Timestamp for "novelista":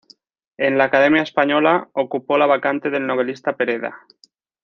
3.05-3.55